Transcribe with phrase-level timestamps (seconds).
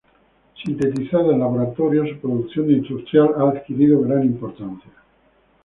[0.65, 4.91] Sintetizada en laboratorio, su producción industrial ha adquirido gran importancia.